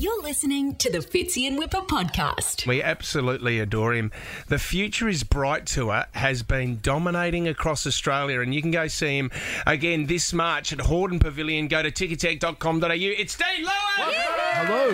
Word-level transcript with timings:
You're 0.00 0.22
listening 0.22 0.76
to 0.76 0.92
the 0.92 0.98
Fitzy 0.98 1.48
and 1.48 1.58
Whipper 1.58 1.80
podcast. 1.80 2.68
We 2.68 2.80
absolutely 2.80 3.58
adore 3.58 3.94
him. 3.94 4.12
The 4.46 4.60
Future 4.60 5.08
is 5.08 5.24
Bright 5.24 5.66
tour 5.66 6.04
has 6.12 6.44
been 6.44 6.78
dominating 6.80 7.48
across 7.48 7.84
Australia, 7.84 8.40
and 8.40 8.54
you 8.54 8.62
can 8.62 8.70
go 8.70 8.86
see 8.86 9.18
him 9.18 9.32
again 9.66 10.06
this 10.06 10.32
March 10.32 10.72
at 10.72 10.78
Hordern 10.78 11.20
Pavilion. 11.20 11.66
Go 11.66 11.82
to 11.82 11.90
ticketek.com.au. 11.90 12.90
It's 12.92 13.36
Dean 13.36 13.64
Lewis! 13.64 14.14
Hello. 14.52 14.90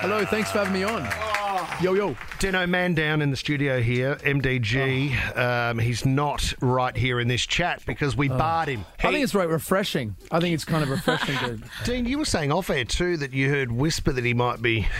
Hello, 0.00 0.24
thanks 0.24 0.50
for 0.50 0.58
having 0.58 0.72
me 0.72 0.82
on. 0.82 1.08
Oh. 1.08 1.78
Yo, 1.80 1.94
yo. 1.94 2.16
Dino 2.40 2.66
Man 2.66 2.94
down 2.94 3.20
in 3.20 3.30
the 3.30 3.36
studio 3.36 3.82
here, 3.82 4.16
MDG. 4.16 5.36
Um, 5.36 5.78
he's 5.78 6.06
not 6.06 6.54
right 6.62 6.96
here 6.96 7.20
in 7.20 7.28
this 7.28 7.44
chat 7.44 7.82
because 7.84 8.16
we 8.16 8.28
barred 8.28 8.70
him. 8.70 8.86
I 8.98 9.10
think 9.12 9.22
it's 9.22 9.34
right 9.34 9.46
refreshing. 9.46 10.16
I 10.30 10.40
think 10.40 10.54
it's 10.54 10.64
kind 10.64 10.82
of 10.82 10.88
refreshing 10.88 11.36
to. 11.36 11.60
Dean, 11.84 12.06
you 12.06 12.16
were 12.16 12.24
saying 12.24 12.50
off 12.50 12.70
air 12.70 12.86
too 12.86 13.18
that 13.18 13.34
you 13.34 13.50
heard 13.50 13.70
whisper 13.70 14.10
that 14.12 14.24
he 14.24 14.32
might 14.34 14.62
be. 14.62 14.88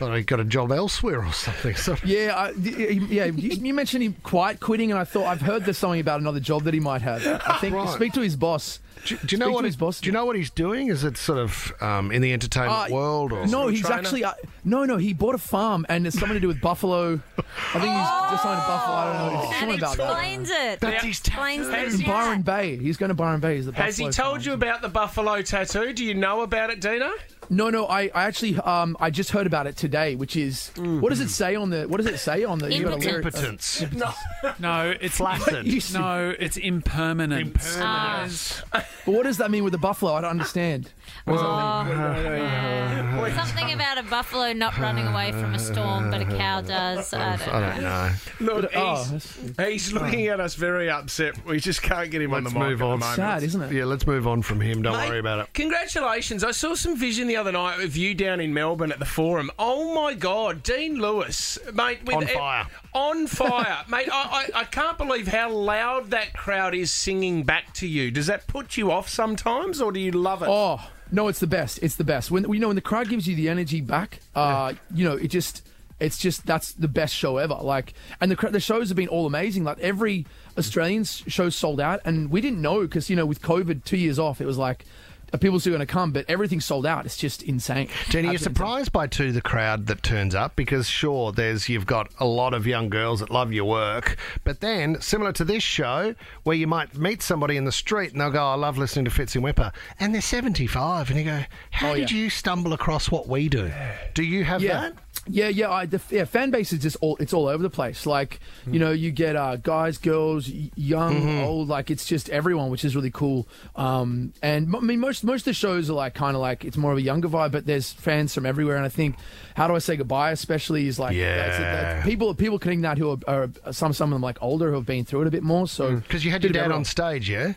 Well, 0.00 0.14
he 0.14 0.22
got 0.22 0.40
a 0.40 0.44
job 0.44 0.72
elsewhere 0.72 1.22
or 1.22 1.30
something. 1.34 1.74
So 1.80 1.94
Yeah, 2.02 2.34
I, 2.34 2.50
yeah. 2.52 3.26
You 3.26 3.50
you 3.50 3.74
mentioned 3.74 4.02
him 4.02 4.16
quite 4.22 4.58
quitting, 4.58 4.90
and 4.90 4.98
I 4.98 5.04
thought 5.04 5.26
I've 5.26 5.42
heard 5.42 5.66
there's 5.66 5.76
something 5.76 6.00
about 6.00 6.20
another 6.20 6.40
job 6.40 6.62
that 6.62 6.72
he 6.72 6.80
might 6.80 7.02
have. 7.02 7.20
I 7.46 7.58
think 7.58 7.74
Right. 7.74 7.86
speak 7.90 8.14
to 8.14 8.22
his 8.22 8.34
boss. 8.34 8.80
do, 9.04 9.18
do 9.18 9.36
you 9.36 9.38
know 9.38 9.50
what 9.50 9.64
his 9.66 9.74
his 9.74 9.76
boss. 9.76 10.00
Do 10.00 10.06
you 10.06 10.12
know 10.12 10.24
what 10.24 10.36
he's 10.36 10.48
doing? 10.48 10.88
Is 10.88 11.04
it 11.04 11.18
sort 11.18 11.38
of 11.38 11.74
um, 11.82 12.10
in 12.12 12.22
the 12.22 12.32
entertainment 12.32 12.90
Uh, 12.90 12.94
world? 12.94 13.32
Or 13.34 13.46
No, 13.46 13.66
he's 13.68 13.82
trainer? 13.82 13.96
actually 13.96 14.24
uh, 14.24 14.32
no, 14.64 14.86
no. 14.86 14.96
He 14.96 15.12
bought 15.12 15.34
a 15.34 15.38
farm, 15.38 15.84
and 15.90 16.06
it's 16.06 16.18
something 16.18 16.34
to 16.36 16.40
do 16.40 16.49
with 16.50 16.60
buffalo. 16.60 17.20
I 17.38 17.42
think 17.80 17.84
he's 17.84 18.30
just 18.30 18.42
signed 18.42 18.58
a 18.60 18.66
buffalo. 18.66 18.96
I 18.96 19.12
don't 19.12 19.32
know. 19.34 19.40
It's 19.40 19.50
That 19.50 19.58
something 19.60 19.70
oh. 19.70 19.86
about 19.86 19.96
that. 19.96 20.10
explains 20.10 20.50
it. 20.50 20.80
That's 20.80 21.04
his 21.04 21.18
explains 21.20 21.68
the 21.68 21.84
In 21.84 21.98
chat. 21.98 22.06
Byron 22.06 22.42
Bay, 22.42 22.76
he's 22.76 22.96
going 22.96 23.08
to 23.08 23.14
Byron 23.14 23.40
Bay. 23.40 23.56
He's 23.56 23.66
the 23.66 23.72
Has 23.72 23.96
he 23.96 24.06
buffalo 24.06 24.24
told 24.24 24.36
farm. 24.38 24.48
you 24.48 24.52
about 24.54 24.82
the 24.82 24.88
buffalo 24.88 25.42
tattoo? 25.42 25.92
Do 25.92 26.04
you 26.04 26.14
know 26.14 26.40
about 26.42 26.70
it, 26.70 26.80
Dino? 26.80 27.10
No, 27.52 27.68
no. 27.68 27.86
I, 27.86 28.02
I 28.14 28.24
actually, 28.24 28.56
um, 28.58 28.96
I 29.00 29.10
just 29.10 29.30
heard 29.32 29.46
about 29.46 29.66
it 29.66 29.76
today. 29.76 30.14
Which 30.14 30.36
is, 30.36 30.70
what 30.76 31.10
does 31.10 31.20
it 31.20 31.28
say 31.28 31.56
on 31.56 31.70
the? 31.70 31.86
What 31.88 31.96
does 31.98 32.06
it 32.06 32.18
say 32.18 32.44
on 32.44 32.60
the? 32.60 32.72
you 32.72 32.84
got 32.84 32.94
a 32.94 32.96
lyric- 32.96 33.26
impotence. 33.26 33.84
No, 33.92 34.12
no, 34.58 34.94
it's 35.00 35.16
Flaccid. 35.16 35.66
No, 35.92 36.34
it's 36.38 36.56
impermanent. 36.56 37.56
Ah. 37.78 38.28
But 39.06 39.14
what 39.14 39.22
does 39.24 39.38
that 39.38 39.50
mean 39.50 39.64
with 39.64 39.72
the 39.72 39.78
buffalo? 39.78 40.12
I 40.12 40.20
don't 40.20 40.30
understand. 40.30 40.90
What 41.24 41.38
does 41.38 43.36
Something 43.50 43.72
about 43.72 43.98
a 43.98 44.02
buffalo 44.04 44.52
not 44.52 44.76
running 44.78 45.06
away 45.06 45.32
from 45.32 45.54
a 45.54 45.58
storm, 45.58 46.10
but 46.10 46.20
a 46.20 46.24
cow 46.26 46.60
does. 46.60 47.12
I 47.14 47.36
don't 47.36 47.48
I 47.48 47.78
know. 47.78 48.10
don't 48.38 48.40
know. 48.40 48.54
Look, 48.60 48.70
Oh, 48.76 49.04
he's, 49.04 49.36
he's 49.58 49.92
looking 49.92 50.26
at 50.28 50.38
us 50.38 50.54
very 50.54 50.90
upset. 50.90 51.44
We 51.46 51.58
just 51.60 51.82
can't 51.82 52.10
get 52.10 52.20
him 52.22 52.32
on 52.34 52.44
Let's 52.44 52.52
the 52.54 52.60
mic 52.60 52.68
move 52.68 52.82
at 52.82 52.84
the 52.84 52.90
on. 52.90 52.98
moment. 53.00 53.16
sad, 53.16 53.42
isn't 53.42 53.62
it? 53.62 53.72
Yeah, 53.72 53.84
let's 53.86 54.06
move 54.06 54.28
on 54.28 54.42
from 54.42 54.60
him. 54.60 54.82
Don't 54.82 54.96
Mate, 54.96 55.08
worry 55.08 55.18
about 55.18 55.40
it. 55.40 55.52
Congratulations. 55.54 56.44
I 56.44 56.50
saw 56.52 56.74
some 56.74 56.96
vision 56.96 57.26
the 57.26 57.36
other 57.40 57.52
night 57.52 57.80
of 57.80 57.96
you 57.96 58.14
down 58.14 58.38
in 58.38 58.52
Melbourne 58.52 58.92
at 58.92 58.98
the 58.98 59.06
Forum. 59.06 59.50
Oh 59.58 59.94
my 59.94 60.12
God, 60.14 60.62
Dean 60.62 61.00
Lewis, 61.00 61.58
mate. 61.72 62.00
With 62.04 62.16
On 62.16 62.26
fire. 62.26 62.66
on 62.92 63.26
fire. 63.26 63.84
mate, 63.88 64.08
I, 64.12 64.50
I, 64.54 64.60
I 64.60 64.64
can't 64.64 64.98
believe 64.98 65.26
how 65.26 65.50
loud 65.50 66.10
that 66.10 66.34
crowd 66.34 66.74
is 66.74 66.92
singing 66.92 67.42
back 67.42 67.72
to 67.74 67.86
you. 67.86 68.10
Does 68.10 68.26
that 68.26 68.46
put 68.46 68.76
you 68.76 68.92
off 68.92 69.08
sometimes 69.08 69.80
or 69.80 69.90
do 69.90 69.98
you 70.00 70.12
love 70.12 70.42
it? 70.42 70.48
Oh 70.50 70.86
no, 71.10 71.28
it's 71.28 71.40
the 71.40 71.46
best. 71.46 71.78
It's 71.82 71.96
the 71.96 72.04
best. 72.04 72.30
When 72.30 72.44
you 72.52 72.60
know 72.60 72.68
when 72.68 72.76
the 72.76 72.82
crowd 72.82 73.08
gives 73.08 73.26
you 73.26 73.34
the 73.34 73.48
energy 73.48 73.80
back, 73.80 74.20
uh, 74.34 74.74
you 74.94 75.04
know 75.04 75.16
it 75.16 75.28
just. 75.28 75.66
It's 75.98 76.16
just 76.16 76.46
that's 76.46 76.72
the 76.72 76.88
best 76.88 77.14
show 77.14 77.36
ever. 77.36 77.56
Like, 77.60 77.92
and 78.22 78.30
the 78.30 78.50
the 78.50 78.58
shows 78.58 78.88
have 78.88 78.96
been 78.96 79.08
all 79.08 79.26
amazing. 79.26 79.64
Like 79.64 79.78
every 79.80 80.24
Australian 80.56 81.04
show 81.04 81.50
sold 81.50 81.78
out, 81.78 82.00
and 82.06 82.30
we 82.30 82.40
didn't 82.40 82.62
know 82.62 82.80
because 82.80 83.10
you 83.10 83.16
know 83.16 83.26
with 83.26 83.42
COVID 83.42 83.84
two 83.84 83.98
years 83.98 84.18
off, 84.18 84.40
it 84.40 84.46
was 84.46 84.56
like 84.56 84.86
are 85.32 85.38
people 85.38 85.60
still 85.60 85.72
going 85.72 85.80
to 85.86 85.92
come, 85.92 86.12
but 86.12 86.24
everything's 86.28 86.64
sold 86.64 86.86
out. 86.86 87.06
It's 87.06 87.16
just 87.16 87.42
insane. 87.42 87.88
Jenny, 88.08 88.28
you're 88.28 88.34
Absolutely 88.34 88.34
insane. 88.34 88.38
surprised 88.54 88.92
by 88.92 89.06
too 89.06 89.32
the 89.32 89.40
crowd 89.42 89.86
that 89.86 90.02
turns 90.02 90.34
up 90.34 90.56
because 90.56 90.88
sure, 90.88 91.32
there's 91.32 91.68
you've 91.68 91.86
got 91.86 92.10
a 92.18 92.24
lot 92.24 92.54
of 92.54 92.66
young 92.66 92.88
girls 92.90 93.20
that 93.20 93.30
love 93.30 93.52
your 93.52 93.64
work, 93.66 94.16
but 94.44 94.60
then 94.60 95.00
similar 95.00 95.32
to 95.32 95.44
this 95.44 95.62
show 95.62 96.14
where 96.44 96.56
you 96.56 96.66
might 96.66 96.96
meet 96.96 97.22
somebody 97.22 97.56
in 97.56 97.64
the 97.64 97.72
street 97.72 98.12
and 98.12 98.20
they'll 98.20 98.30
go, 98.30 98.44
"I 98.44 98.54
love 98.54 98.78
listening 98.78 99.04
to 99.06 99.10
Fitz 99.10 99.34
and 99.34 99.44
Whipper," 99.44 99.72
and 99.98 100.14
they're 100.14 100.20
75, 100.20 101.10
and 101.10 101.18
you 101.18 101.24
go, 101.24 101.44
"How 101.70 101.90
Oh, 101.90 101.94
did 101.96 102.10
yeah. 102.10 102.16
you 102.18 102.30
stumble 102.30 102.72
across 102.72 103.10
what 103.10 103.28
we 103.28 103.48
do? 103.48 103.70
Do 104.14 104.22
you 104.22 104.44
have 104.44 104.62
yeah. 104.62 104.80
that?" 104.80 104.94
Yeah, 105.26 105.48
yeah, 105.48 105.70
I, 105.70 105.86
the 105.86 106.00
yeah, 106.10 106.24
fan 106.24 106.50
base 106.50 106.72
is 106.72 106.80
just 106.80 106.96
all 107.02 107.16
it's 107.20 107.32
all 107.34 107.46
over 107.46 107.62
the 107.62 107.68
place. 107.70 108.06
Like, 108.06 108.40
you 108.66 108.78
know, 108.78 108.90
you 108.90 109.10
get 109.10 109.36
uh, 109.36 109.56
guys, 109.56 109.98
girls, 109.98 110.48
young, 110.48 111.40
old, 111.40 111.68
like 111.68 111.90
it's 111.90 112.06
just 112.06 112.30
everyone, 112.30 112.70
which 112.70 112.84
is 112.84 112.96
really 112.96 113.10
cool. 113.10 113.46
Um, 113.76 114.32
and 114.42 114.74
I 114.74 114.80
mean, 114.80 114.98
most 114.98 115.19
most 115.24 115.42
of 115.42 115.44
the 115.46 115.52
shows 115.54 115.88
are 115.90 115.94
like 115.94 116.14
kind 116.14 116.34
of 116.36 116.40
like 116.42 116.64
it's 116.64 116.76
more 116.76 116.92
of 116.92 116.98
a 116.98 117.02
younger 117.02 117.28
vibe, 117.28 117.52
but 117.52 117.66
there's 117.66 117.92
fans 117.92 118.34
from 118.34 118.46
everywhere. 118.46 118.76
And 118.76 118.84
I 118.84 118.88
think, 118.88 119.16
how 119.54 119.68
do 119.68 119.74
I 119.74 119.78
say 119.78 119.96
goodbye? 119.96 120.30
Especially 120.32 120.86
is 120.88 120.98
like 120.98 121.16
Yeah. 121.16 121.36
that's- 121.36 121.58
that- 121.58 122.04
people 122.04 122.34
people 122.34 122.58
connecting 122.58 122.82
that 122.82 122.98
who 122.98 123.18
are, 123.26 123.48
are 123.64 123.72
some 123.72 123.92
some 123.92 124.10
of 124.10 124.14
them 124.14 124.22
like 124.22 124.38
older 124.40 124.68
who 124.70 124.76
have 124.76 124.86
been 124.86 125.04
through 125.04 125.22
it 125.22 125.26
a 125.28 125.30
bit 125.30 125.42
more. 125.42 125.66
So 125.68 125.92
mm. 125.92 126.02
Because 126.02 126.24
you 126.24 126.30
had 126.30 126.42
your 126.42 126.52
bit 126.52 126.60
dad 126.60 126.70
on 126.72 126.84
stage, 126.84 127.28
yeah. 127.30 127.54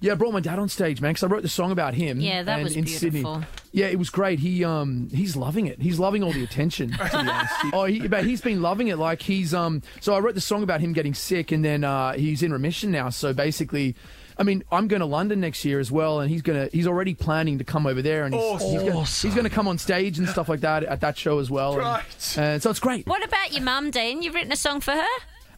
Yeah, 0.00 0.12
I 0.12 0.14
brought 0.14 0.32
my 0.32 0.40
dad 0.40 0.58
on 0.58 0.68
stage, 0.68 1.00
man, 1.00 1.10
because 1.12 1.24
I 1.24 1.26
wrote 1.26 1.42
the 1.42 1.48
song 1.48 1.72
about 1.72 1.94
him. 1.94 2.20
Yeah, 2.20 2.42
that 2.44 2.54
and 2.56 2.64
was 2.64 2.76
in 2.76 2.84
beautiful. 2.84 3.34
Sydney. 3.34 3.46
Yeah, 3.72 3.86
it 3.86 3.98
was 3.98 4.10
great. 4.10 4.38
He 4.38 4.64
um 4.64 5.08
he's 5.12 5.34
loving 5.36 5.66
it. 5.66 5.80
He's 5.80 5.98
loving 5.98 6.22
all 6.22 6.32
the 6.32 6.44
attention. 6.44 6.92
To 6.92 6.98
be 7.04 7.10
honest. 7.12 7.54
oh, 7.72 7.84
he, 7.84 8.06
but 8.06 8.24
he's 8.24 8.40
been 8.40 8.62
loving 8.62 8.88
it. 8.88 8.96
Like 8.96 9.22
he's 9.22 9.52
um. 9.52 9.82
So 10.00 10.14
I 10.14 10.20
wrote 10.20 10.34
the 10.34 10.40
song 10.40 10.62
about 10.62 10.80
him 10.80 10.92
getting 10.92 11.14
sick, 11.14 11.50
and 11.52 11.64
then 11.64 11.84
uh, 11.84 12.12
he's 12.12 12.42
in 12.42 12.52
remission 12.52 12.90
now. 12.90 13.10
So 13.10 13.32
basically. 13.32 13.94
I 14.40 14.44
mean, 14.44 14.62
I'm 14.70 14.86
going 14.86 15.00
to 15.00 15.06
London 15.06 15.40
next 15.40 15.64
year 15.64 15.80
as 15.80 15.90
well, 15.90 16.20
and 16.20 16.30
he's 16.30 16.42
gonna. 16.42 16.68
He's 16.72 16.86
already 16.86 17.12
planning 17.12 17.58
to 17.58 17.64
come 17.64 17.88
over 17.88 18.00
there, 18.00 18.24
and 18.24 18.32
he's, 18.32 18.62
he's, 18.62 18.82
gonna, 18.82 18.98
Awesome. 18.98 19.28
he's 19.30 19.34
gonna 19.34 19.50
come 19.50 19.66
on 19.66 19.78
stage 19.78 20.16
and 20.20 20.28
stuff 20.28 20.48
like 20.48 20.60
that 20.60 20.84
at 20.84 21.00
that 21.00 21.18
show 21.18 21.40
as 21.40 21.50
well. 21.50 21.72
and- 21.72 21.80
Right. 21.80 22.36
And, 22.38 22.62
so 22.62 22.70
it's 22.70 22.78
great. 22.78 23.04
What 23.08 23.24
about 23.24 23.52
your 23.52 23.62
mum, 23.64 23.90
Dean? 23.90 24.22
You've 24.22 24.34
written 24.36 24.52
a 24.52 24.56
song 24.56 24.80
for 24.80 24.92
her? 24.92 25.06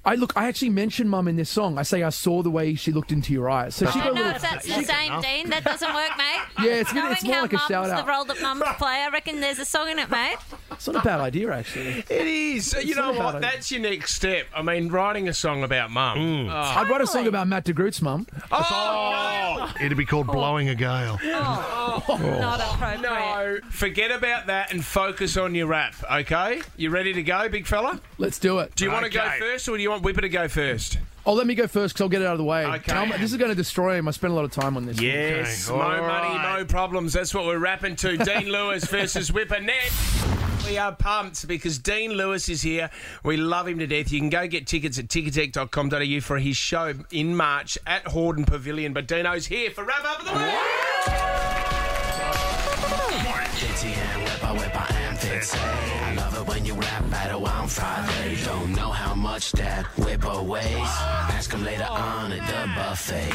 I 0.02 0.14
look. 0.14 0.32
I 0.34 0.48
actually 0.48 0.70
mentioned 0.70 1.10
mum 1.10 1.28
in 1.28 1.36
this 1.36 1.50
song. 1.50 1.76
I 1.78 1.82
say 1.82 2.02
I 2.02 2.08
saw 2.08 2.42
the 2.42 2.50
way 2.50 2.74
she 2.74 2.90
looked 2.90 3.12
into 3.12 3.34
your 3.34 3.50
eyes. 3.50 3.74
So 3.74 3.84
she 3.90 3.98
I 4.00 4.02
got 4.02 4.02
a 4.02 4.06
don't 4.06 4.14
know 4.14 4.22
little. 4.22 4.36
if 4.36 4.42
that's 4.42 4.66
the 4.66 4.82
same, 4.84 5.20
Dean. 5.20 5.50
That 5.50 5.62
doesn't 5.64 5.92
work, 5.94 6.10
mate. 6.16 6.40
Yeah, 6.64 6.72
it's- 6.80 6.94
Knowing 6.94 7.12
it's 7.12 7.22
more 7.24 7.34
how 7.34 7.42
like 7.42 7.52
a 7.52 7.56
mums, 7.56 7.68
shout-out. 7.68 8.06
the 8.06 8.10
role 8.10 8.24
that 8.26 8.40
mums 8.42 8.62
play, 8.78 9.02
I 9.02 9.08
reckon 9.12 9.40
there's 9.40 9.58
a 9.58 9.64
song 9.64 9.90
in 9.90 9.98
it, 9.98 10.10
mate. 10.10 10.36
It's 10.72 10.86
not 10.86 10.96
a 10.96 11.00
bad 11.00 11.20
idea, 11.20 11.52
actually. 11.52 12.04
It 12.08 12.26
is. 12.26 12.74
You 12.82 12.94
know 12.94 13.12
not 13.12 13.14
bad 13.16 13.24
what? 13.24 13.34
idea. 13.36 13.50
That's 13.50 13.70
your 13.70 13.80
next 13.82 14.14
step. 14.14 14.46
I 14.54 14.62
mean, 14.62 14.88
writing 14.88 15.28
a 15.28 15.34
song 15.34 15.62
about 15.64 15.90
mum. 15.90 16.18
Mm. 16.18 16.48
Oh. 16.50 16.80
I'd 16.80 16.88
write 16.90 17.00
a 17.02 17.06
song 17.06 17.26
about 17.26 17.46
Matt 17.48 17.64
de 17.64 17.72
Groot's 17.74 18.00
mum. 18.00 18.26
Oh! 18.50 19.56
oh, 19.60 19.74
It'd 19.84 19.96
be 19.98 20.06
called 20.06 20.26
"Blowing 20.28 20.68
a 20.70 20.74
Gale." 20.74 21.18
Oh. 21.22 22.04
Oh. 22.08 22.16
Not 22.16 22.60
appropriate. 22.60 23.02
no. 23.02 23.58
Forget 23.70 24.10
about 24.10 24.46
that 24.46 24.72
and 24.72 24.82
focus 24.84 25.36
on 25.36 25.54
your 25.54 25.66
rap, 25.66 25.94
okay? 26.10 26.62
You 26.76 26.90
ready 26.90 27.12
to 27.12 27.22
go, 27.22 27.48
big 27.48 27.66
fella? 27.66 28.00
Let's 28.18 28.38
do 28.38 28.58
it. 28.60 28.74
Do 28.76 28.84
you 28.84 28.90
want 28.90 29.04
to 29.04 29.10
go 29.10 29.20
Okay. 29.20 29.38
first 29.38 29.68
or 29.68 29.76
do 29.76 29.82
you 29.82 29.89
want 29.90 30.02
Whipper 30.02 30.22
to 30.22 30.28
go 30.28 30.48
first? 30.48 30.98
Oh, 31.26 31.34
let 31.34 31.46
me 31.46 31.54
go 31.54 31.66
first 31.66 31.94
because 31.94 32.02
I'll 32.02 32.08
get 32.08 32.22
it 32.22 32.26
out 32.26 32.32
of 32.32 32.38
the 32.38 32.44
way. 32.44 32.64
Okay. 32.64 32.92
Tell 32.92 33.04
me- 33.04 33.12
this 33.18 33.30
is 33.30 33.36
going 33.36 33.50
to 33.50 33.54
destroy 33.54 33.96
him. 33.96 34.08
I 34.08 34.10
spent 34.12 34.32
a 34.32 34.36
lot 34.36 34.44
of 34.46 34.52
time 34.52 34.76
on 34.76 34.86
this. 34.86 34.98
Yes, 35.00 35.68
Okay, 35.68 35.76
no 35.78 35.84
all 35.84 35.90
money, 35.90 36.34
right. 36.36 36.58
no 36.60 36.64
problems. 36.64 37.12
That's 37.12 37.34
what 37.34 37.44
we're 37.44 37.58
rapping 37.58 37.96
to. 37.96 38.16
Dean 38.24 38.48
Lewis 38.48 38.84
versus 38.86 39.30
Whipper 39.30 39.60
next. 39.60 40.66
We 40.66 40.78
are 40.78 40.92
pumped 40.94 41.46
because 41.48 41.78
Dean 41.78 42.12
Lewis 42.12 42.48
is 42.48 42.62
here. 42.62 42.90
We 43.24 43.36
love 43.36 43.66
him 43.68 43.78
to 43.80 43.86
death. 43.86 44.12
You 44.12 44.20
can 44.20 44.28
go 44.30 44.46
get 44.46 44.66
tickets 44.66 44.98
at 44.98 45.08
ticketek.com.au 45.08 46.20
for 46.20 46.38
his 46.38 46.56
show 46.56 46.94
in 47.10 47.34
March 47.36 47.76
at 47.86 48.04
Hordern 48.04 48.46
Pavilion. 48.46 48.92
But 48.92 49.06
Dino's 49.08 49.46
here 49.46 49.70
for 49.70 49.84
Wrap 49.84 50.04
Up 50.04 50.20
of 50.20 50.26
the 50.26 50.32
Week. 50.32 51.60
Fitzy 53.60 53.92
and 53.94 54.22
Whipper, 54.24 54.54
Whipper 54.54 54.99
and 55.24 55.42
Fitzy. 55.42 55.58
I 56.02 56.14
love 56.14 56.36
it 56.36 56.46
when 56.46 56.64
you 56.64 56.74
rap 56.74 57.10
battle 57.10 57.46
on 57.46 57.68
Friday. 57.68 58.36
Don't 58.44 58.74
know 58.74 58.90
how 58.90 59.14
much 59.14 59.52
that 59.52 59.86
Whipper 59.98 60.42
weighs. 60.42 60.94
Ask 61.36 61.52
him 61.52 61.64
later 61.64 61.86
on 61.88 62.32
at 62.32 62.46
the 62.46 62.66
buffet. 62.76 63.30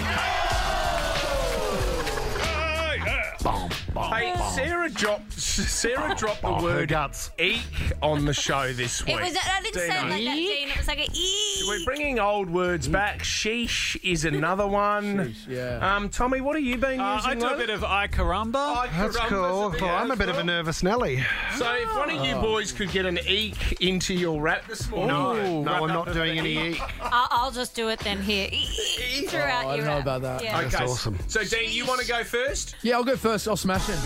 Boom, 3.44 3.70
Hey. 3.96 4.34
Sarah 4.54 4.90
dropped 4.90 5.34
Sarah 5.34 6.14
dropped 6.16 6.42
the 6.42 6.48
Oh, 6.48 6.62
word 6.64 6.90
guts. 6.90 7.32
eek 7.40 7.62
on 8.02 8.26
the 8.26 8.34
show 8.34 8.74
this 8.74 9.06
week. 9.06 9.16
It 9.16 9.22
was. 9.22 9.38
I 9.38 9.62
didn't 9.62 9.76
say 9.76 9.88
it 9.88 9.90
like 9.90 10.10
that, 10.26 10.36
Dean. 10.36 10.70
It 10.70 10.78
was 10.78 10.88
like 10.88 11.00
a 11.00 11.08
ee. 11.14 11.64
We're 11.68 11.86
bringing 11.86 12.20
old 12.20 12.50
words 12.50 12.88
back. 12.88 13.24
Sheesh 13.24 13.98
is 14.04 14.26
another 14.26 14.68
one. 14.68 15.34
yeah. 15.48 15.96
Um, 15.96 16.10
Tommy, 16.10 16.42
what 16.42 16.56
have 16.56 16.64
you 16.66 16.78
been 16.78 17.00
Uh, 17.00 17.16
using? 17.16 17.32
I 17.32 17.36
do 17.36 17.40
a 17.40 17.48
lately? 17.50 17.66
bit 17.68 17.70
of 17.76 17.84
I 17.84 18.08
caramba. 18.08 18.54
Oh, 18.56 18.90
That's 18.98 19.18
carumba's 19.18 19.30
cool. 19.30 19.70
bit 19.72 19.82
Well, 19.82 19.96
I'm 19.96 20.10
a 20.10 20.14
as 20.14 20.20
bit 20.20 20.30
of 20.30 20.38
a 20.40 20.44
nervous 20.44 20.84
Nelly. 20.84 21.24
So 21.58 21.74
if 21.76 21.96
one 21.96 22.10
of 22.10 22.26
you 22.26 22.36
boys 22.36 22.72
could 22.72 22.92
get 22.92 23.06
an 23.06 23.20
eek 23.28 23.82
into 23.82 24.14
your 24.14 24.42
rap 24.42 24.68
this 24.68 24.90
morning. 24.90 25.08
No, 25.08 25.62
no, 25.64 25.72
I'm 25.84 25.88
not 25.88 26.12
doing 26.14 26.38
any 26.38 26.72
eek. 26.72 26.82
I'll, 27.02 27.28
I'll 27.32 27.52
just 27.52 27.76
do 27.76 27.88
it 27.90 28.00
then 28.00 28.22
here. 28.22 28.50
Ee, 28.52 29.26
Throughout 29.28 29.66
Oh, 29.66 29.70
I 29.70 29.76
your 29.76 29.86
don't 29.86 29.86
know 29.86 29.92
rap. 29.98 30.02
about 30.02 30.22
that. 30.24 30.44
Yeah. 30.44 30.60
Okay, 30.60 30.70
That's 30.70 30.92
awesome. 30.92 31.18
So 31.28 31.44
Dean, 31.44 31.72
you 31.72 31.86
want 31.86 32.02
to 32.02 32.08
go 32.08 32.24
first? 32.24 32.76
Yeah, 32.82 32.96
I'll 32.96 33.04
go 33.04 33.16
first. 33.16 33.48
I'll 33.48 33.56
smash 33.56 33.85
him. 33.88 34.00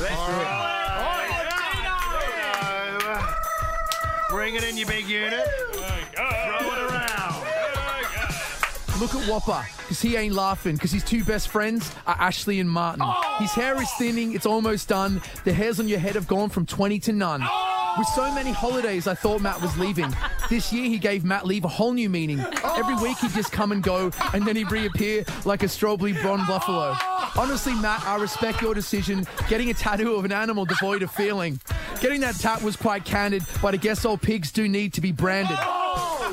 Bring 4.29 4.55
it 4.55 4.63
in, 4.63 4.77
you 4.77 4.85
big 4.85 5.07
unit. 5.07 5.45
Throw 5.73 6.23
it 6.23 6.91
around. 6.91 7.35
Look 8.99 9.15
at 9.15 9.27
Whopper. 9.29 9.65
because 9.79 10.01
he 10.01 10.15
ain't 10.17 10.35
laughing 10.35 10.75
because 10.75 10.91
his 10.91 11.03
two 11.03 11.23
best 11.23 11.47
friends 11.47 11.89
are 12.05 12.15
Ashley 12.19 12.59
and 12.59 12.69
Martin. 12.69 13.01
Oh. 13.05 13.37
His 13.39 13.51
hair 13.51 13.81
is 13.81 13.89
thinning, 13.97 14.33
it's 14.35 14.45
almost 14.45 14.89
done. 14.89 15.21
The 15.45 15.53
hairs 15.53 15.79
on 15.79 15.87
your 15.87 15.99
head 15.99 16.15
have 16.15 16.27
gone 16.27 16.49
from 16.49 16.65
20 16.65 16.99
to 16.99 17.13
none. 17.13 17.41
Oh. 17.43 17.68
With 17.97 18.07
so 18.07 18.33
many 18.33 18.51
holidays, 18.51 19.07
I 19.07 19.13
thought 19.13 19.41
Matt 19.41 19.61
was 19.61 19.77
leaving. 19.77 20.13
This 20.49 20.71
year, 20.71 20.85
he 20.85 20.97
gave 20.97 21.25
Matt 21.25 21.45
leave 21.45 21.65
a 21.65 21.67
whole 21.67 21.91
new 21.93 22.09
meaning. 22.09 22.39
Every 22.77 22.95
week, 22.95 23.17
he'd 23.17 23.31
just 23.31 23.51
come 23.51 23.71
and 23.71 23.83
go, 23.83 24.11
and 24.33 24.47
then 24.47 24.55
he'd 24.55 24.71
reappear 24.71 25.25
like 25.45 25.63
a 25.63 25.67
Strawberry 25.67 26.13
Blonde 26.13 26.47
Buffalo. 26.47 26.95
Honestly, 27.37 27.73
Matt, 27.75 28.05
I 28.05 28.17
respect 28.17 28.61
your 28.61 28.73
decision. 28.73 29.27
Getting 29.47 29.69
a 29.69 29.73
tattoo 29.73 30.15
of 30.15 30.25
an 30.25 30.31
animal 30.31 30.65
devoid 30.65 31.01
of 31.03 31.11
feeling. 31.11 31.59
Getting 31.99 32.21
that 32.21 32.35
tat 32.35 32.61
was 32.61 32.75
quite 32.75 33.05
candid, 33.05 33.43
but 33.61 33.73
I 33.73 33.77
guess 33.77 34.05
all 34.05 34.17
pigs 34.17 34.51
do 34.51 34.67
need 34.67 34.93
to 34.93 35.01
be 35.01 35.11
branded. 35.11 35.57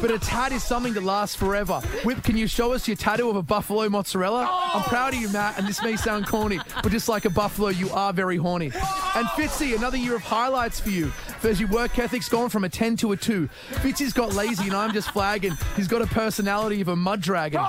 But 0.01 0.11
a 0.11 0.19
tat 0.19 0.53
is 0.53 0.63
something 0.63 0.93
that 0.95 1.03
lasts 1.03 1.35
forever. 1.35 1.81
Whip, 2.05 2.23
can 2.23 2.37
you 2.37 2.47
show 2.47 2.73
us 2.73 2.87
your 2.87 2.97
tattoo 2.97 3.31
of 3.31 3.37
a 3.37 3.43
buffalo 3.43 3.89
mozzarella? 3.89 4.47
I'm 4.75 4.83
proud 4.85 5.15
of 5.15 5.21
you, 5.21 5.29
Matt, 5.31 5.59
and 5.59 5.67
this 5.67 5.83
may 5.83 5.97
sound 5.97 6.27
corny, 6.27 6.61
but 6.83 6.93
just 6.93 7.09
like 7.09 7.25
a 7.25 7.31
buffalo, 7.31 7.69
you 7.69 7.91
are 7.91 8.13
very 8.13 8.37
horny. 8.37 8.67
And 9.15 9.27
Fitzy, 9.29 9.75
another 9.77 9.97
year 9.97 10.17
of 10.17 10.23
highlights 10.23 10.81
for 10.81 10.91
you. 10.91 11.13
As 11.43 11.61
your 11.61 11.71
work 11.71 11.99
ethic's 11.99 12.29
gone 12.29 12.49
from 12.49 12.65
a 12.65 12.69
10 12.69 12.97
to 12.97 13.13
a 13.13 13.17
2. 13.17 13.49
Fitzy's 13.75 14.13
got 14.13 14.35
lazy, 14.35 14.65
and 14.65 14.75
I'm 14.75 14.93
just 14.93 15.11
flagging. 15.11 15.57
He's 15.77 15.89
got 15.89 16.03
a 16.03 16.07
personality 16.07 16.81
of 16.81 16.89
a 16.89 16.97
mud 16.97 17.21
dragon. 17.21 17.65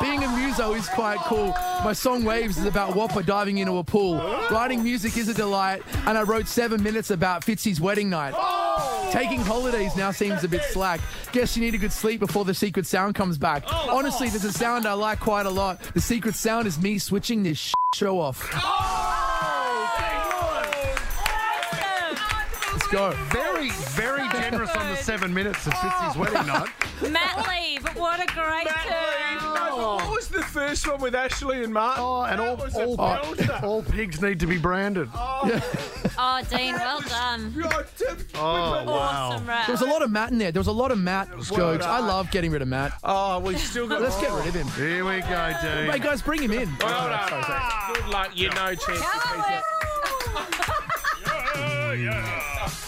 Being 0.00 0.22
a 0.22 0.28
muso 0.36 0.74
is 0.74 0.88
quite 0.88 1.18
cool. 1.18 1.48
My 1.84 1.92
song 1.92 2.24
Waves 2.24 2.56
is 2.58 2.64
about 2.64 2.94
Whopper 2.94 3.22
diving 3.22 3.58
into 3.58 3.78
a 3.78 3.84
pool. 3.84 4.16
Writing 4.50 4.82
music 4.82 5.16
is 5.16 5.28
a 5.28 5.34
delight, 5.34 5.82
and 6.06 6.16
I 6.16 6.22
wrote 6.22 6.46
seven 6.48 6.82
minutes 6.82 7.10
about 7.10 7.44
Fitzy's 7.44 7.80
wedding 7.80 8.08
night. 8.08 8.32
Taking 9.12 9.40
holidays 9.40 9.94
now 9.94 10.10
seems 10.10 10.42
a 10.42 10.48
bit 10.48 10.62
slack. 10.62 10.98
Guess 11.32 11.54
you 11.54 11.62
need 11.62 11.74
a 11.74 11.78
good 11.78 11.92
sleep 11.92 12.18
before 12.18 12.46
the 12.46 12.54
secret 12.54 12.86
sound 12.86 13.14
comes 13.14 13.36
back. 13.36 13.62
Oh, 13.70 13.98
Honestly, 13.98 14.30
there's 14.30 14.44
a 14.44 14.52
sound 14.52 14.86
I 14.86 14.94
like 14.94 15.20
quite 15.20 15.44
a 15.44 15.50
lot. 15.50 15.80
The 15.92 16.00
secret 16.00 16.34
sound 16.34 16.66
is 16.66 16.80
me 16.80 16.96
switching 16.98 17.42
this 17.42 17.74
show 17.94 18.18
off. 18.18 18.48
Oh, 18.54 18.91
go. 22.92 23.10
Very, 23.30 23.70
very 23.70 24.28
generous 24.28 24.70
on 24.76 24.88
the 24.90 24.96
seven 25.02 25.32
minutes 25.32 25.66
of 25.66 25.72
Fitzy's 25.72 26.16
oh. 26.16 26.20
wedding 26.20 26.46
night. 26.46 26.68
Matt 27.10 27.48
Leave, 27.48 27.84
what 27.96 28.20
a 28.20 28.26
great 28.34 28.68
turn. 28.68 29.38
What 29.72 30.10
was 30.10 30.28
the 30.28 30.42
first 30.42 30.86
one 30.86 31.00
with 31.00 31.14
Ashley 31.14 31.64
and 31.64 31.72
Martin? 31.72 32.04
Oh, 32.04 32.22
and 32.22 32.40
all, 32.40 32.56
That 32.56 32.64
was 32.66 32.76
a 32.76 32.84
all, 32.84 32.96
belter. 32.96 33.62
all 33.62 33.82
pigs 33.82 34.20
need 34.20 34.38
to 34.40 34.46
be 34.46 34.58
branded. 34.58 35.08
Oh, 35.14 35.40
oh 36.18 36.42
Dean, 36.50 36.74
well 36.74 37.00
done. 37.00 37.54
Oh, 37.64 37.70
oh 38.34 38.84
wow. 38.84 38.84
Awesome 38.84 39.46
rap. 39.46 39.66
There 39.66 39.72
was 39.72 39.80
a 39.80 39.86
lot 39.86 40.02
of 40.02 40.10
Matt 40.10 40.30
in 40.30 40.38
there. 40.38 40.52
There 40.52 40.60
was 40.60 40.66
a 40.66 40.72
lot 40.72 40.92
of 40.92 40.98
Matt 40.98 41.28
jokes. 41.40 41.84
I 41.84 41.98
love 42.00 42.30
getting 42.30 42.50
rid 42.50 42.60
of 42.60 42.68
Matt. 42.68 42.92
Oh, 43.02 43.40
we 43.40 43.56
still 43.56 43.88
got. 43.88 44.02
Let's 44.02 44.20
get 44.20 44.30
rid 44.32 44.48
of 44.48 44.54
him. 44.54 44.68
Here 44.68 45.04
we 45.04 45.20
go, 45.20 45.52
Dean. 45.62 45.90
Hey 45.90 45.98
guys, 45.98 46.20
bring 46.20 46.42
him 46.42 46.52
in. 46.52 46.68
Well 46.78 47.08
done. 47.08 47.94
Good 47.94 48.08
luck. 48.08 48.36
You 48.36 48.50
know, 48.50 48.74
chance. 48.74 49.00
to 49.00 50.81
beat 51.96 52.82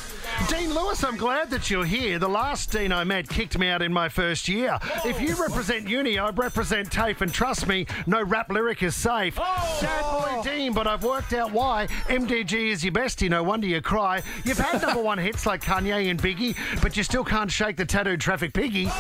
Dean 0.49 0.75
Lewis, 0.75 1.05
I'm 1.05 1.17
glad 1.17 1.49
that 1.51 1.71
you're 1.71 1.85
here. 1.85 2.19
The 2.19 2.29
last 2.29 2.73
Dean 2.73 2.91
I 2.93 3.05
met 3.05 3.29
kicked 3.29 3.57
me 3.57 3.69
out 3.69 3.83
in 3.83 3.93
my 3.93 4.09
first 4.09 4.49
year. 4.49 4.79
If 5.05 5.21
you 5.21 5.41
represent 5.41 5.89
uni, 5.89 6.19
I 6.19 6.31
represent 6.31 6.91
TAFE, 6.91 7.21
and 7.21 7.33
trust 7.33 7.69
me, 7.69 7.87
no 8.07 8.21
rap 8.23 8.51
lyric 8.51 8.83
is 8.83 8.97
safe. 8.97 9.39
Oh. 9.41 9.79
Sad 9.81 10.03
boy 10.03 10.43
Dean, 10.43 10.73
but 10.73 10.89
I've 10.89 11.05
worked 11.05 11.33
out 11.35 11.53
why. 11.53 11.87
MDG 12.09 12.71
is 12.71 12.83
your 12.85 12.93
bestie, 12.93 13.31
no 13.31 13.45
wonder 13.45 13.69
you 13.69 13.81
cry. 13.81 14.23
You've 14.45 14.59
had 14.59 14.83
number 14.83 15.01
one 15.01 15.19
hits 15.19 15.47
like 15.47 15.63
Kanye 15.63 16.11
and 16.11 16.21
Biggie, 16.21 16.57
but 16.83 16.97
you 16.97 17.05
still 17.05 17.25
can't 17.25 17.51
shake 17.51 17.77
the 17.77 17.85
tattooed 17.85 18.21
traffic 18.21 18.53
piggy. 18.53 18.89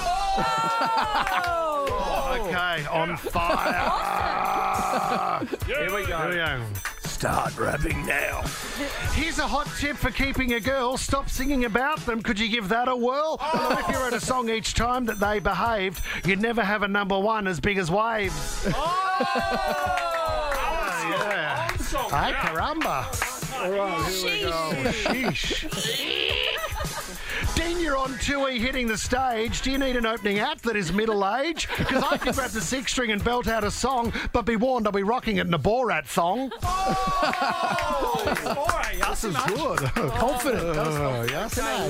Oh! 1.56 1.64
okay, 2.40 2.86
on 2.86 3.16
fire. 3.16 3.90
Here 5.66 5.94
we 5.94 6.06
go. 6.06 6.18
Here 6.18 6.28
we 6.28 6.36
go. 6.36 6.90
Start 7.24 7.58
rapping 7.58 8.04
now. 8.04 8.42
Here's 9.14 9.38
a 9.38 9.46
hot 9.46 9.66
tip 9.80 9.96
for 9.96 10.10
keeping 10.10 10.52
a 10.52 10.60
girl. 10.60 10.98
Stop 10.98 11.30
singing 11.30 11.64
about 11.64 12.04
them. 12.04 12.20
Could 12.20 12.38
you 12.38 12.48
give 12.48 12.68
that 12.68 12.86
a 12.86 12.94
whirl? 12.94 13.40
Well, 13.54 13.78
if 13.78 13.88
you 13.88 13.94
wrote 13.98 14.12
a 14.12 14.20
song 14.20 14.50
each 14.50 14.74
time 14.74 15.06
that 15.06 15.18
they 15.18 15.38
behaved, 15.38 16.02
you'd 16.26 16.42
never 16.42 16.62
have 16.62 16.82
a 16.82 16.88
number 16.88 17.18
one 17.18 17.46
as 17.46 17.60
big 17.60 17.78
as 17.78 17.90
waves. 17.90 18.66
yeah. 18.66 18.76
Hey, 21.70 22.34
caramba. 22.34 23.04
Sheesh. 24.10 24.90
Sheesh. 24.92 26.23
Dean, 27.54 27.80
you're 27.80 27.96
on 27.96 28.16
tour 28.18 28.50
hitting 28.50 28.86
the 28.86 28.98
stage. 28.98 29.62
Do 29.62 29.70
you 29.70 29.78
need 29.78 29.96
an 29.96 30.06
opening 30.06 30.38
act 30.38 30.62
that 30.64 30.76
is 30.76 30.92
middle 30.92 31.26
age? 31.36 31.68
Because 31.78 32.02
I 32.02 32.16
can 32.16 32.32
grab 32.32 32.50
the 32.50 32.60
six 32.60 32.92
string 32.92 33.12
and 33.12 33.22
belt 33.24 33.48
out 33.48 33.64
a 33.64 33.70
song, 33.70 34.12
but 34.32 34.42
be 34.42 34.56
warned, 34.56 34.86
I'll 34.86 34.92
be 34.92 35.02
rocking 35.02 35.36
it 35.38 35.46
in 35.46 35.54
a 35.54 35.58
Borat 35.58 36.06
thong. 36.06 36.50
Oh! 36.62 37.94
This 39.14 39.24
is 39.24 39.36
good. 39.46 39.78
Oh, 39.96 40.14
Confident. 40.16 40.76
Oh, 40.76 41.26
yes, 41.30 41.54
Because 41.54 41.88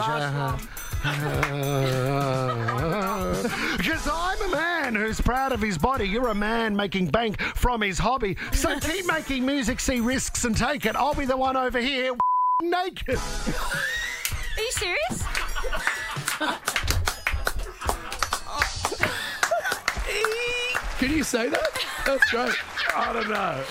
uh-huh. 4.07 4.11
I'm 4.13 4.43
a 4.43 4.53
man 4.55 4.95
who's 4.95 5.21
proud 5.23 5.53
of 5.53 5.63
his 5.63 5.79
body. 5.79 6.07
You're 6.07 6.29
a 6.29 6.35
man 6.35 6.77
making 6.77 7.07
bank 7.07 7.41
from 7.41 7.81
his 7.81 7.99
hobby. 7.99 8.37
So 8.53 8.79
keep 8.79 9.07
making 9.07 9.47
music, 9.47 9.81
see 9.81 10.01
risks, 10.01 10.45
and 10.45 10.55
take 10.57 10.85
it. 10.85 10.97
I'll 10.97 11.15
be 11.15 11.25
the 11.25 11.37
one 11.37 11.57
over 11.57 11.81
here 11.81 12.13
naked. 12.63 13.17
Are 13.17 14.61
you 14.61 14.71
serious? 14.73 15.25
Can 20.99 21.11
you 21.11 21.25
say 21.25 21.49
that? 21.49 21.85
That's 22.07 22.31
great. 22.31 22.55
I 22.97 23.13
don't 23.13 23.29
know. 23.29 23.65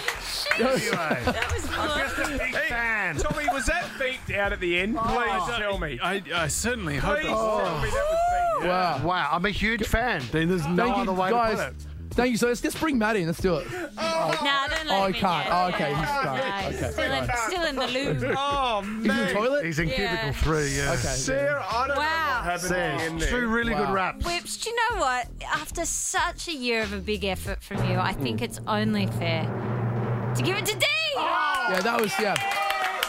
Anyway, 0.56 1.22
That 1.26 1.52
was 1.54 1.66
good. 2.14 2.38
big 2.38 2.54
fan. 2.54 3.16
Tommy, 3.16 3.46
was 3.52 3.66
that 3.68 3.86
beeped 3.98 4.36
out 4.38 4.52
at 4.54 4.60
the 4.60 4.78
end? 4.78 4.98
Oh, 5.00 5.42
Please 5.48 5.58
tell 5.58 5.80
me. 5.80 6.00
I, 6.04 6.22
I 6.36 6.48
certainly 6.48 6.98
hope 6.98 7.20
Please 7.20 7.32
it's. 7.32 7.40
tell 7.40 7.82
me 7.82 7.90
that 7.90 8.06
was 8.10 8.20
beeped 8.34 8.66
out. 8.66 9.02
Wow. 9.02 9.08
Wow, 9.08 9.30
I'm 9.32 9.46
a 9.46 9.50
huge 9.50 9.88
fan. 9.88 10.22
Dean, 10.32 10.50
there's 10.50 10.68
no 10.68 10.84
Thank 10.86 10.98
you, 10.98 11.02
other 11.04 11.14
way 11.14 11.30
guys. 11.32 11.58
to 11.60 11.66
put 11.66 11.74
it. 11.74 11.88
Thank 12.14 12.32
you. 12.32 12.38
So 12.38 12.48
let's 12.48 12.62
just 12.62 12.80
bring 12.80 12.98
Matt 12.98 13.16
in. 13.16 13.26
Let's 13.26 13.40
do 13.42 13.56
it. 13.58 13.68
Nah, 13.72 14.32
don't 14.68 14.88
let 14.88 14.88
Oh, 14.90 15.06
him 15.06 15.14
he 15.14 15.20
in 15.20 15.26
can't. 15.26 15.46
yet. 15.46 15.54
Oh, 15.54 15.68
okay, 15.70 15.90
he's 15.90 15.98
Yeah. 15.98 16.24
can't. 16.24 16.76
Okay, 16.76 16.92
Still 16.92 17.14
in, 17.14 17.30
still 17.48 17.66
in 17.66 17.76
the 17.76 17.88
loo. 17.88 18.36
Oh, 18.38 18.82
He's 18.82 18.90
in 18.96 19.02
the 19.04 19.08
man. 19.14 19.34
toilet. 19.34 19.66
He's 19.66 19.80
in 19.80 19.88
Yeah. 19.90 19.96
cubicle 19.96 20.34
three, 20.44 20.68
yeah. 20.78 20.90
Okay. 20.92 20.98
Sarah, 20.98 21.66
I 21.70 21.88
don't 21.88 21.96
know 21.96 22.02
Wow. 22.02 22.36
what 22.36 22.44
happened 22.46 22.62
Says, 22.62 23.02
in 23.08 23.18
there. 23.20 23.30
two 23.30 23.48
really 23.48 23.74
good 23.74 23.90
raps. 23.90 24.26
Whips, 24.26 24.58
do 24.58 24.70
you 24.70 24.76
know 24.76 25.02
what? 25.02 25.28
After 25.54 25.86
such 25.86 26.48
a 26.48 26.54
year 26.54 26.82
of 26.84 26.94
a 26.94 26.98
big 27.00 27.24
effort 27.26 27.62
from 27.64 27.78
you, 27.90 27.98
I 27.98 28.14
think 28.14 28.40
hmm. 28.40 28.46
it's 28.46 28.60
only 28.68 29.08
fair 29.08 29.44
to 30.36 30.42
give 30.44 30.58
it 30.58 30.66
to 30.68 30.74
Dean. 30.74 30.82
Yeah, 31.16 31.80
that 31.82 32.02
was 32.02 32.12
yeah. 32.20 32.36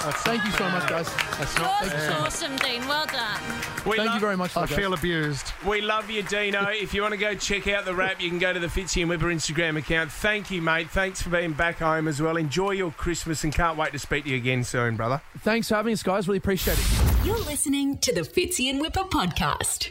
Uh, 0.06 0.12
thank 0.12 0.44
you 0.44 0.50
so 0.52 0.68
much, 0.68 0.86
guys. 0.88 1.08
You're 1.56 2.12
awesome, 2.18 2.54
Dean. 2.56 2.86
Well 2.86 3.06
done. 3.06 3.40
We 3.86 3.96
Thank 3.96 4.06
love- 4.08 4.14
you 4.16 4.20
very 4.20 4.36
much. 4.36 4.50
For 4.52 4.60
I 4.60 4.66
that, 4.66 4.74
feel 4.74 4.90
guys. 4.90 4.98
abused. 4.98 5.52
We 5.66 5.80
love 5.80 6.10
you, 6.10 6.22
Dino. 6.22 6.66
If 6.70 6.92
you 6.92 7.00
want 7.02 7.12
to 7.12 7.18
go 7.18 7.34
check 7.34 7.66
out 7.68 7.84
the 7.86 7.94
rap, 7.94 8.20
you 8.20 8.28
can 8.28 8.38
go 8.38 8.52
to 8.52 8.58
the 8.60 8.66
Fitzy 8.66 9.00
and 9.00 9.08
Whipper 9.08 9.26
Instagram 9.26 9.78
account. 9.78 10.12
Thank 10.12 10.50
you, 10.50 10.60
mate. 10.60 10.90
Thanks 10.90 11.22
for 11.22 11.30
being 11.30 11.52
back 11.52 11.78
home 11.78 12.06
as 12.08 12.20
well. 12.20 12.36
Enjoy 12.36 12.72
your 12.72 12.90
Christmas 12.92 13.44
and 13.44 13.54
can't 13.54 13.78
wait 13.78 13.92
to 13.92 13.98
speak 13.98 14.24
to 14.24 14.30
you 14.30 14.36
again 14.36 14.62
soon, 14.64 14.96
brother. 14.96 15.22
Thanks 15.38 15.68
for 15.68 15.76
having 15.76 15.94
us, 15.94 16.02
guys. 16.02 16.28
Really 16.28 16.38
appreciate 16.38 16.78
it. 16.78 17.26
You're 17.26 17.38
listening 17.38 17.96
to 17.98 18.12
the 18.12 18.20
Fitzy 18.22 18.68
and 18.68 18.80
Whipper 18.80 19.04
podcast. 19.04 19.90